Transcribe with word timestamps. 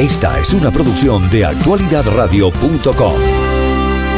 Esta 0.00 0.40
es 0.40 0.54
una 0.54 0.70
producción 0.70 1.28
de 1.28 1.44
actualidadradio.com. 1.44 3.12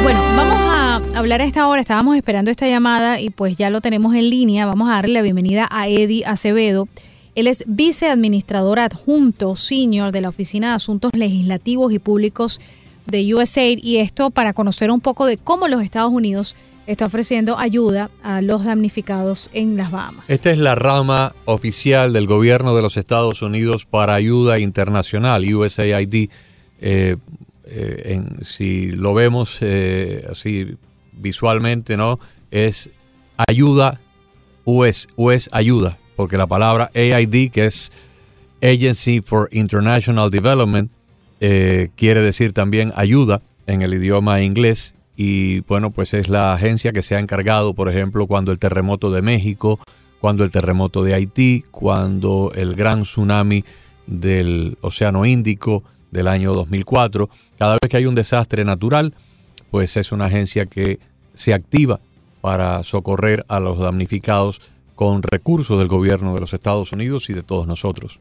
Bueno, 0.04 0.20
vamos 0.36 0.60
a 0.60 1.02
hablar 1.18 1.40
a 1.40 1.44
esta 1.44 1.66
hora. 1.66 1.80
Estábamos 1.80 2.16
esperando 2.16 2.52
esta 2.52 2.68
llamada 2.68 3.18
y 3.18 3.30
pues 3.30 3.56
ya 3.56 3.68
lo 3.68 3.80
tenemos 3.80 4.14
en 4.14 4.30
línea. 4.30 4.64
Vamos 4.64 4.88
a 4.88 4.92
darle 4.92 5.14
la 5.14 5.22
bienvenida 5.22 5.66
a 5.68 5.88
Eddie 5.88 6.24
Acevedo. 6.24 6.86
Él 7.34 7.48
es 7.48 7.64
viceadministrador 7.66 8.78
adjunto 8.78 9.56
senior 9.56 10.12
de 10.12 10.20
la 10.20 10.28
Oficina 10.28 10.68
de 10.68 10.74
Asuntos 10.74 11.10
Legislativos 11.16 11.92
y 11.92 11.98
Públicos 11.98 12.60
de 13.06 13.34
USAID 13.34 13.80
y 13.82 13.96
esto 13.96 14.30
para 14.30 14.52
conocer 14.52 14.92
un 14.92 15.00
poco 15.00 15.26
de 15.26 15.36
cómo 15.36 15.66
los 15.66 15.82
Estados 15.82 16.12
Unidos 16.12 16.54
está 16.86 17.06
ofreciendo 17.06 17.58
ayuda 17.58 18.10
a 18.22 18.42
los 18.42 18.64
damnificados 18.64 19.50
en 19.52 19.76
las 19.76 19.90
Bahamas. 19.90 20.28
Esta 20.28 20.50
es 20.50 20.58
la 20.58 20.74
rama 20.74 21.34
oficial 21.44 22.12
del 22.12 22.26
gobierno 22.26 22.74
de 22.74 22.82
los 22.82 22.96
Estados 22.96 23.42
Unidos 23.42 23.86
para 23.86 24.14
ayuda 24.14 24.58
internacional, 24.58 25.44
USAID. 25.54 26.30
Eh, 26.80 27.16
eh, 27.64 28.02
en, 28.06 28.44
si 28.44 28.90
lo 28.90 29.14
vemos 29.14 29.58
eh, 29.60 30.26
así 30.30 30.76
visualmente, 31.12 31.96
¿no? 31.96 32.18
Es 32.50 32.90
ayuda, 33.48 34.00
US, 34.64 35.08
US 35.16 35.48
ayuda, 35.52 35.98
porque 36.16 36.36
la 36.36 36.46
palabra 36.46 36.90
AID, 36.94 37.50
que 37.50 37.66
es 37.66 37.92
Agency 38.62 39.20
for 39.20 39.48
International 39.52 40.30
Development, 40.30 40.90
quiere 41.96 42.22
decir 42.22 42.52
también 42.52 42.92
ayuda 42.94 43.42
en 43.66 43.82
el 43.82 43.94
idioma 43.94 44.42
inglés 44.42 44.94
y 45.16 45.60
bueno, 45.60 45.90
pues 45.90 46.14
es 46.14 46.28
la 46.28 46.54
agencia 46.54 46.92
que 46.92 47.02
se 47.02 47.14
ha 47.14 47.20
encargado, 47.20 47.74
por 47.74 47.88
ejemplo, 47.88 48.26
cuando 48.26 48.52
el 48.52 48.58
terremoto 48.58 49.10
de 49.10 49.22
México, 49.22 49.78
cuando 50.20 50.44
el 50.44 50.50
terremoto 50.50 51.02
de 51.02 51.14
Haití, 51.14 51.64
cuando 51.70 52.52
el 52.54 52.74
gran 52.74 53.02
tsunami 53.02 53.64
del 54.06 54.78
Océano 54.80 55.26
Índico 55.26 55.82
del 56.10 56.28
año 56.28 56.54
2004. 56.54 57.28
Cada 57.58 57.74
vez 57.74 57.90
que 57.90 57.96
hay 57.96 58.06
un 58.06 58.14
desastre 58.14 58.64
natural, 58.64 59.14
pues 59.70 59.96
es 59.96 60.12
una 60.12 60.26
agencia 60.26 60.66
que 60.66 61.00
se 61.34 61.54
activa 61.54 62.00
para 62.40 62.82
socorrer 62.82 63.44
a 63.48 63.60
los 63.60 63.78
damnificados 63.78 64.60
con 64.94 65.22
recursos 65.22 65.78
del 65.78 65.88
gobierno 65.88 66.34
de 66.34 66.40
los 66.40 66.52
Estados 66.52 66.92
Unidos 66.92 67.30
y 67.30 67.32
de 67.32 67.42
todos 67.42 67.66
nosotros. 67.66 68.20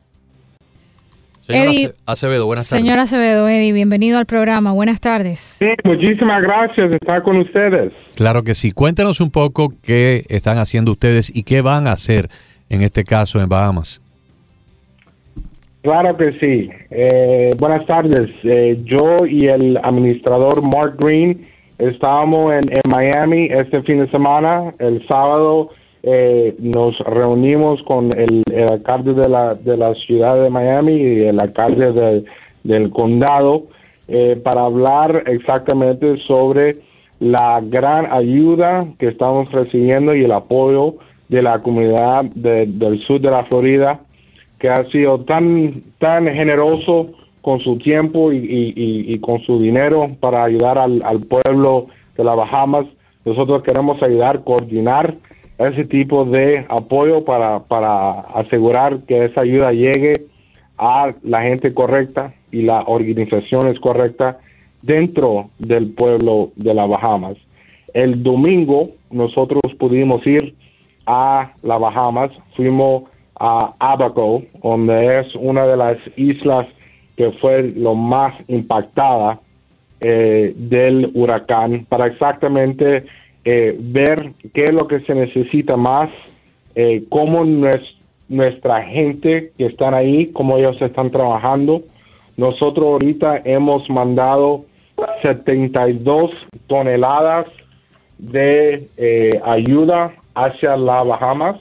Señor 1.42 1.96
Acevedo, 2.06 2.46
buenas 2.46 2.70
tardes. 2.70 2.86
Señor 2.86 3.00
Acevedo, 3.00 3.50
Eddie, 3.50 3.74
bienvenido 3.74 4.20
al 4.20 4.28
programa. 4.28 4.72
Buenas 4.72 5.02
tardes. 5.02 5.40
Sí, 5.40 5.68
muchísimas 5.84 6.42
gracias 6.44 6.92
de 6.92 6.98
estar 7.02 7.24
con 7.24 7.38
ustedes. 7.38 7.92
Claro 8.16 8.44
que 8.44 8.54
sí. 8.54 8.72
Cuéntanos 8.72 9.20
un 9.22 9.32
poco 9.32 9.74
qué 9.82 10.24
están 10.30 10.60
haciendo 10.60 10.92
ustedes 10.92 11.36
y 11.36 11.44
qué 11.44 11.62
van 11.62 11.88
a 11.88 11.94
hacer 11.94 12.30
en 12.70 12.84
este 12.84 13.04
caso 13.04 13.42
en 13.42 13.50
Bahamas. 13.50 14.02
Claro 15.82 16.16
que 16.16 16.32
sí. 16.40 16.70
Eh, 16.92 17.50
buenas 17.58 17.88
tardes. 17.88 18.30
Eh, 18.44 18.80
yo 18.86 19.26
y 19.28 19.48
el 19.48 19.78
administrador 19.78 20.62
Mark 20.62 20.98
Green 21.00 21.48
estábamos 21.80 22.54
en, 22.54 22.62
en 22.70 22.92
Miami 22.92 23.48
este 23.50 23.82
fin 23.82 23.98
de 23.98 24.12
semana. 24.12 24.76
El 24.78 25.06
sábado 25.08 25.72
eh, 26.04 26.56
nos 26.58 26.98
reunimos 27.00 27.82
con 27.84 28.10
el, 28.18 28.44
alcalde 28.72 29.14
de 29.14 29.30
la, 29.30 29.54
de 29.54 29.78
la 29.78 29.94
ciudad 29.94 30.42
de 30.42 30.50
Miami 30.50 30.94
y 30.94 31.20
el 31.26 31.40
alcalde 31.40 32.24
del 32.64 32.90
condado 32.90 33.68
eh, 34.08 34.40
para 34.44 34.66
hablar 34.66 35.24
exactamente 35.28 36.18
sobre 36.26 36.78
la 37.20 37.62
gran 37.64 38.12
ayuda 38.12 38.88
que 38.98 39.10
estamos 39.10 39.52
recibiendo 39.52 40.16
y 40.16 40.24
el 40.24 40.32
apoyo 40.32 40.96
de 41.30 41.44
la 41.44 41.62
comunidad 41.62 42.26
del 42.34 43.00
sur 43.06 43.22
de 43.22 43.30
la 43.30 43.46
Florida 43.46 44.02
que 44.58 44.70
ha 44.70 44.84
sido 44.92 45.20
tan 45.22 45.84
tan 46.00 46.26
generoso 46.26 47.12
con 47.42 47.60
su 47.60 47.78
tiempo 47.78 48.32
y, 48.32 49.18
con 49.22 49.40
su 49.42 49.60
dinero 49.60 50.10
para 50.20 50.44
ayudar 50.44 50.78
al, 50.78 51.02
al 51.04 51.22
pueblo 51.22 51.88
de 52.18 52.24
las 52.24 52.36
Bahamas. 52.36 52.86
Nosotros 53.26 53.64
queremos 53.64 54.02
ayudar, 54.02 54.44
coordinar 54.44 55.16
ese 55.68 55.86
tipo 55.86 56.26
de 56.26 56.66
apoyo 56.70 57.24
para, 57.26 57.60
para 57.60 58.22
asegurar 58.22 59.00
que 59.02 59.26
esa 59.26 59.42
ayuda 59.42 59.72
llegue 59.72 60.14
a 60.78 61.14
la 61.24 61.44
gente 61.44 61.74
correcta 61.74 62.34
y 62.52 62.64
la 62.64 62.82
organización 62.82 63.68
es 63.68 63.80
correcta 63.80 64.40
dentro 64.82 65.50
del 65.60 65.92
pueblo 65.92 66.52
de 66.56 66.74
las 66.74 66.90
Bahamas. 66.90 67.38
El 67.94 68.24
domingo 68.24 68.92
nosotros 69.12 69.62
pudimos 69.78 70.26
ir 70.26 70.56
a 71.06 71.52
las 71.62 71.80
Bahamas, 71.80 72.32
fuimos 72.56 73.04
a 73.40 73.74
Abaco, 73.80 74.44
donde 74.64 75.20
es 75.20 75.36
una 75.36 75.66
de 75.66 75.78
las 75.78 75.98
islas 76.16 76.68
que 77.18 77.32
fue 77.34 77.64
lo 77.76 77.96
más 77.96 78.34
impactada 78.48 79.40
eh, 80.00 80.54
del 80.56 81.12
huracán, 81.14 81.86
para 81.90 82.08
exactamente 82.08 83.06
eh, 83.44 83.76
ver 83.80 84.34
qué 84.54 84.66
es 84.66 84.72
lo 84.72 84.88
que 84.88 85.00
se 85.02 85.16
necesita 85.16 85.76
más, 85.76 86.10
eh, 86.76 87.04
cómo 87.10 87.44
nuestra 88.30 88.84
gente 88.84 89.52
que 89.58 89.66
están 89.66 89.94
ahí, 89.94 90.28
cómo 90.28 90.58
ellos 90.58 90.82
están 90.82 91.12
trabajando. 91.12 91.84
Nosotros 92.38 92.86
ahorita 92.86 93.42
hemos 93.46 93.90
mandado 93.90 94.66
72 95.22 96.32
toneladas 96.68 97.48
de 98.18 98.88
eh, 98.98 99.32
ayuda 99.44 100.14
hacia 100.36 100.78
las 100.78 101.06
Bahamas 101.08 101.58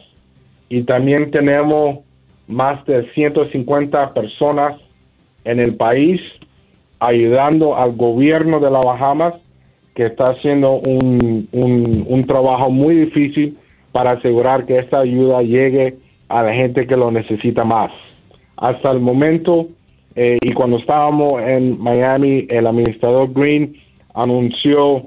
y 0.68 0.82
también 0.82 1.30
tenemos 1.30 2.00
más 2.46 2.84
de 2.86 3.10
150 3.12 4.12
personas 4.12 4.76
en 5.44 5.58
el 5.58 5.74
país 5.76 6.20
ayudando 6.98 7.76
al 7.76 7.96
gobierno 7.96 8.60
de 8.60 8.70
las 8.70 8.84
Bahamas 8.84 9.34
que 10.00 10.06
está 10.06 10.30
haciendo 10.30 10.76
un, 10.76 11.46
un, 11.52 12.26
trabajo 12.26 12.70
muy 12.70 12.94
difícil 12.94 13.58
para 13.92 14.12
asegurar 14.12 14.64
que 14.64 14.78
esta 14.78 15.00
ayuda 15.00 15.42
llegue 15.42 15.98
a 16.30 16.42
la 16.42 16.54
gente 16.54 16.86
que 16.86 16.96
lo 16.96 17.10
necesita 17.10 17.64
más. 17.64 17.92
Hasta 18.56 18.92
el 18.92 19.00
momento, 19.00 19.68
eh, 20.16 20.38
y 20.40 20.54
cuando 20.54 20.78
estábamos 20.78 21.42
en 21.42 21.78
Miami, 21.78 22.46
el 22.48 22.66
administrador 22.66 23.30
Green 23.34 23.76
anunció 24.14 25.02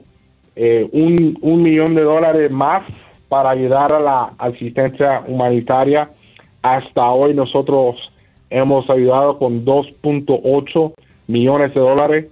eh, 0.55 0.87
un, 0.91 1.39
un 1.41 1.63
millón 1.63 1.95
de 1.95 2.03
dólares 2.03 2.51
más 2.51 2.83
para 3.29 3.49
ayudar 3.49 3.91
a 3.93 3.99
la 3.99 4.33
asistencia 4.37 5.23
humanitaria. 5.27 6.11
Hasta 6.61 7.09
hoy 7.09 7.33
nosotros 7.33 7.95
hemos 8.51 8.87
ayudado 8.91 9.39
con 9.39 9.65
2.8 9.65 10.93
millones 11.25 11.73
de 11.73 11.79
dólares 11.79 12.27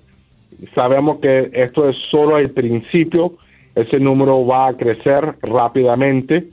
sabemos 0.75 1.19
que 1.19 1.49
esto 1.53 1.89
es 1.89 1.97
solo 2.09 2.37
el 2.37 2.51
principio, 2.51 3.33
ese 3.75 3.99
número 3.99 4.45
va 4.45 4.67
a 4.67 4.73
crecer 4.73 5.35
rápidamente 5.41 6.47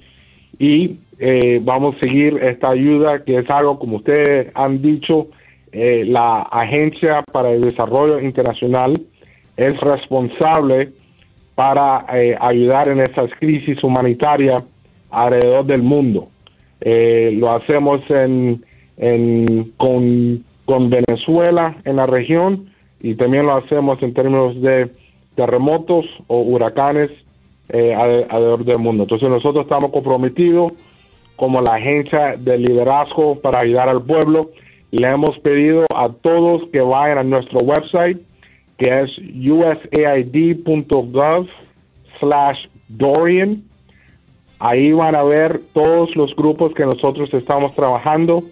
y 0.58 0.98
eh, 1.19 1.60
vamos 1.62 1.96
a 1.96 2.00
seguir 2.00 2.38
esta 2.42 2.70
ayuda 2.70 3.24
que 3.24 3.38
es 3.38 3.50
algo, 3.50 3.78
como 3.78 3.97
ustedes 3.97 4.50
han 4.54 4.80
dicho, 4.82 5.28
eh, 5.72 6.04
la 6.06 6.42
Agencia 6.42 7.22
para 7.32 7.50
el 7.50 7.60
Desarrollo 7.60 8.20
Internacional 8.20 8.94
es 9.56 9.78
responsable 9.80 10.91
para 11.54 12.06
eh, 12.14 12.36
ayudar 12.41 12.88
en 12.88 13.00
esas 13.00 13.30
crisis 13.41 13.82
humanitarias 13.82 14.62
alrededor 15.10 15.66
del 15.66 15.82
mundo. 15.82 16.28
lo 16.84 17.50
hacemos 17.50 18.00
en, 18.08 18.64
en, 18.97 19.72
con 19.76 20.91
Venezuela 20.91 21.76
en 21.84 21.97
la 21.97 22.06
región, 22.06 22.70
y 23.00 23.14
también 23.14 23.47
lo 23.47 23.56
hacemos 23.56 24.03
en 24.03 24.14
términos 24.14 24.60
de 24.60 24.91
terremotos 25.34 26.04
o 26.26 26.41
huracanes 26.41 27.10
eh, 27.69 27.94
alrededor 27.94 28.64
del 28.64 28.78
mundo. 28.78 29.04
Entonces 29.04 29.28
nosotros 29.28 29.64
estamos 29.64 29.92
comprometidos 29.92 30.72
como 31.36 31.60
la 31.60 31.75
agencia 31.75 32.36
de 32.36 32.59
liderazgo 32.59 33.38
para 33.41 33.60
ayudar 33.62 33.88
al 33.88 34.03
pueblo. 34.03 34.50
Le 34.91 35.06
hemos 35.06 35.38
pedido 35.41 35.84
a 35.94 36.09
todos 36.09 36.69
que 36.72 36.81
vayan 36.81 37.18
a 37.18 37.22
nuestro 37.22 37.59
website 37.60 38.18
que 38.78 39.00
es 39.03 39.10
usaid.gov 39.53 41.47
slash 42.21 42.59
Dorian. 42.89 43.62
Ahí 44.60 44.92
van 44.92 45.15
a 45.15 45.22
ver 45.22 45.60
todos 45.72 46.15
los 46.16 46.34
grupos 46.34 46.72
que 46.74 46.84
nosotros 46.84 47.33
estamos 47.33 47.74
trabajando 47.74 48.42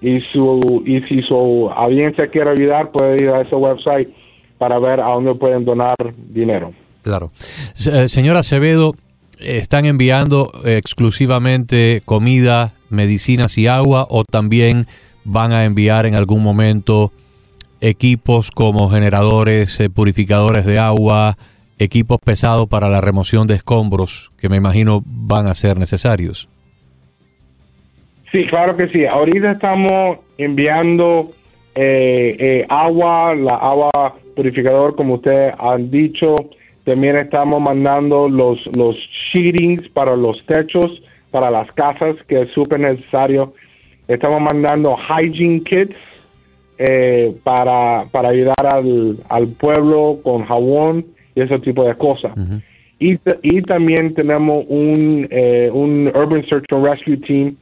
y 0.00 0.20
su 0.32 0.82
y 0.86 1.00
si 1.08 1.22
su 1.22 1.70
audiencia 1.70 2.28
quiere 2.28 2.50
ayudar 2.50 2.90
puede 2.90 3.22
ir 3.22 3.30
a 3.30 3.40
ese 3.40 3.54
website 3.54 4.08
para 4.58 4.78
ver 4.78 5.00
a 5.00 5.08
dónde 5.10 5.34
pueden 5.34 5.64
donar 5.64 5.96
dinero. 6.16 6.72
Claro. 7.02 7.30
Eh, 7.86 8.08
señora 8.08 8.40
Acevedo, 8.40 8.94
¿están 9.38 9.86
enviando 9.86 10.50
exclusivamente 10.64 12.02
comida, 12.04 12.74
medicinas 12.90 13.56
y 13.58 13.66
agua 13.66 14.06
o 14.10 14.24
también 14.24 14.86
van 15.24 15.52
a 15.52 15.64
enviar 15.64 16.06
en 16.06 16.14
algún 16.14 16.42
momento 16.42 17.12
equipos 17.80 18.50
como 18.50 18.90
generadores, 18.90 19.78
eh, 19.80 19.90
purificadores 19.90 20.64
de 20.64 20.78
agua, 20.78 21.38
equipos 21.78 22.18
pesados 22.24 22.66
para 22.66 22.88
la 22.88 23.00
remoción 23.00 23.46
de 23.46 23.54
escombros 23.54 24.32
que 24.38 24.48
me 24.48 24.56
imagino 24.56 25.02
van 25.06 25.46
a 25.46 25.54
ser 25.54 25.78
necesarios? 25.78 26.48
Sí, 28.32 28.46
claro 28.46 28.76
que 28.76 28.88
sí. 28.88 29.04
Ahorita 29.10 29.52
estamos 29.52 30.18
enviando 30.36 31.30
eh, 31.74 32.36
eh, 32.38 32.66
agua, 32.68 33.34
la 33.34 33.56
agua 33.56 33.90
purificador, 34.36 34.94
como 34.96 35.14
ustedes 35.14 35.54
han 35.58 35.90
dicho. 35.90 36.34
También 36.84 37.16
estamos 37.16 37.60
mandando 37.60 38.28
los, 38.28 38.58
los 38.76 38.96
sheetings 39.32 39.88
para 39.90 40.16
los 40.16 40.44
techos, 40.46 41.02
para 41.30 41.50
las 41.50 41.70
casas, 41.72 42.16
que 42.28 42.42
es 42.42 42.50
súper 42.52 42.80
necesario. 42.80 43.54
Estamos 44.08 44.40
mandando 44.40 44.96
hygiene 44.96 45.62
kits 45.64 45.96
eh, 46.78 47.34
para, 47.44 48.06
para 48.10 48.28
ayudar 48.30 48.54
al, 48.72 49.18
al 49.28 49.48
pueblo 49.48 50.20
con 50.22 50.44
jabón 50.44 51.06
y 51.34 51.40
ese 51.42 51.58
tipo 51.60 51.84
de 51.84 51.94
cosas. 51.94 52.32
y, 52.98 53.18
y 53.42 53.62
también 53.62 54.14
tenemos 54.14 54.64
un, 54.68 55.26
eh, 55.30 55.70
un 55.72 56.08
Urban 56.14 56.44
Search 56.46 56.64
and 56.72 56.84
Rescue 56.84 57.16
Team 57.18 57.56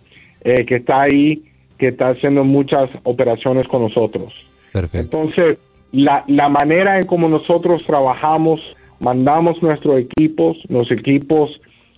eh, 0.46 0.64
que 0.64 0.76
está 0.76 1.02
ahí, 1.02 1.42
que 1.76 1.88
está 1.88 2.10
haciendo 2.10 2.44
muchas 2.44 2.88
operaciones 3.02 3.66
con 3.66 3.82
nosotros. 3.82 4.32
Perfecto. 4.72 5.18
Entonces, 5.18 5.58
la, 5.90 6.22
la 6.28 6.48
manera 6.48 7.00
en 7.00 7.06
como 7.06 7.28
nosotros 7.28 7.82
trabajamos, 7.84 8.60
mandamos 9.00 9.60
nuestros 9.60 9.98
equipos, 9.98 10.56
los 10.68 10.88
equipos 10.92 11.50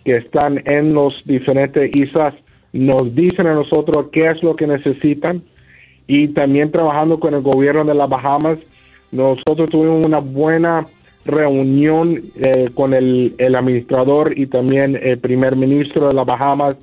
que 0.03 0.17
están 0.17 0.63
en 0.65 0.95
los 0.95 1.15
diferentes 1.27 1.95
islas, 1.95 2.33
nos 2.73 3.15
dicen 3.15 3.47
a 3.47 3.55
nosotros 3.55 4.07
qué 4.13 4.31
es 4.31 4.43
lo 4.43 4.57
que 4.57 4.67
necesitan 4.67 5.43
y 6.07 6.29
también 6.29 6.73
trabajando 6.73 7.21
con 7.21 7.35
el 7.35 7.43
gobierno 7.43 7.85
de 7.85 7.95
las 7.95 8.09
Bahamas, 8.09 8.59
nosotros 9.13 9.69
tuvimos 9.69 10.07
una 10.07 10.21
buena 10.21 10.87
reunión 11.27 12.23
eh, 12.37 12.71
con 12.73 12.95
el, 12.95 13.35
el, 13.37 13.55
administrador 13.55 14.39
y 14.39 14.47
también 14.47 14.99
el 15.03 15.19
primer 15.19 15.55
ministro 15.55 16.09
de 16.09 16.17
las 16.17 16.25
Bahamas 16.25 16.77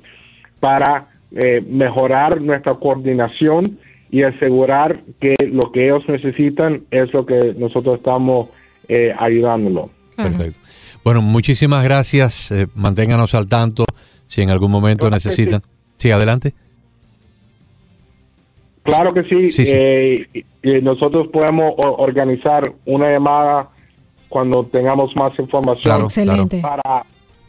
para 0.60 1.08
eh, 1.32 1.62
mejorar 1.68 2.40
nuestra 2.40 2.74
coordinación 2.74 3.78
y 4.10 4.22
asegurar 4.22 5.00
que 5.20 5.34
lo 5.50 5.72
que 5.72 5.84
ellos 5.86 6.04
necesitan 6.08 6.84
es 6.90 7.12
lo 7.12 7.26
que 7.26 7.54
nosotros 7.58 7.96
estamos 7.96 8.48
eh, 8.88 9.12
ayudándolo. 9.18 9.90
Perfecto. 10.16 10.58
Bueno, 11.04 11.22
muchísimas 11.22 11.84
gracias. 11.84 12.50
Eh, 12.52 12.66
manténganos 12.74 13.34
al 13.34 13.46
tanto 13.46 13.84
si 14.26 14.42
en 14.42 14.50
algún 14.50 14.70
momento 14.70 15.00
Claro 15.06 15.16
necesitan. 15.16 15.62
Sí. 15.96 16.10
adelante. 16.10 16.54
Claro 18.82 19.10
que 19.12 19.24
sí. 19.24 19.50
Sí, 19.50 19.66
sí. 19.66 19.74
eh, 19.76 20.80
nosotros 20.82 21.28
podemos 21.32 21.74
organizar 21.76 22.62
una 22.84 23.10
llamada 23.10 23.68
cuando 24.28 24.64
tengamos 24.66 25.10
más 25.18 25.36
información 25.38 25.82
Claro. 25.82 26.04
Excelente. 26.04 26.60
para, 26.60 27.04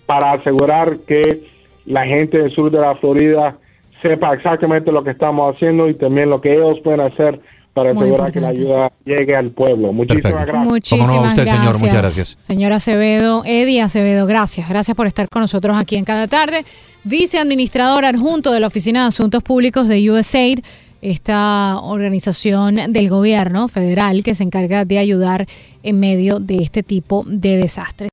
para 0.06 0.32
asegurar 0.34 1.00
que 1.00 1.44
la 1.86 2.06
gente 2.06 2.38
del 2.40 2.52
sur 2.54 2.72
de 2.72 2.80
la 2.80 2.96
Florida 2.96 3.58
sepa 4.02 4.34
exactamente 4.34 4.92
lo 4.92 5.04
que 5.04 5.12
estamos 5.12 5.56
haciendo 5.56 5.90
y 5.90 5.96
también 5.96 6.30
lo 6.30 6.42
que 6.42 6.54
ellos 6.54 6.80
pueden 6.84 7.02
hacer 7.02 7.40
para 7.78 7.94
Muy 7.94 8.06
asegurar 8.06 8.32
que 8.32 8.42
la 8.42 8.48
ayuda 8.48 8.92
llegue 9.06 9.36
al 9.36 9.52
pueblo. 9.52 9.94
Muchísimas 9.94 10.32
Perfecto. 10.32 10.52
gracias. 10.52 10.74
Muchísimas 10.74 11.08
Cómo 11.08 11.22
no, 11.22 11.26
a 11.26 11.30
usted, 11.30 11.44
gracias. 11.44 11.60
señor, 11.60 11.80
muchas 11.80 12.02
gracias. 12.02 12.38
Señor 12.40 12.74
Acevedo, 12.74 13.44
Eddie 13.46 13.82
Acevedo, 13.82 14.26
gracias. 14.26 14.68
Gracias 14.68 14.98
por 14.98 15.06
estar 15.06 15.30
con 15.30 15.44
nosotros 15.44 15.78
aquí 15.78 15.96
en 15.96 16.04
cada 16.04 16.28
tarde. 16.28 16.66
Viceadministrador 17.04 18.06
adjunto 18.06 18.52
de 18.52 18.62
la 18.62 18.68
Oficina 18.68 19.02
de 19.02 19.08
Asuntos 19.10 19.44
Públicos 19.44 19.88
de 19.88 20.10
USAID, 20.10 20.62
esta 21.04 21.80
organización 21.80 22.92
del 22.92 23.10
gobierno 23.10 23.68
federal 23.68 24.24
que 24.24 24.34
se 24.34 24.44
encarga 24.44 24.84
de 24.84 24.98
ayudar 24.98 25.46
en 25.84 26.00
medio 26.00 26.40
de 26.40 26.58
este 26.58 26.82
tipo 26.82 27.26
de 27.28 27.58
desastres. 27.58 28.10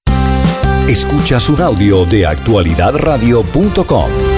Escuchas 0.87 1.49
un 1.49 1.63
audio 1.63 2.05
de 2.05 2.27
actualidadradio.com. 2.27 4.34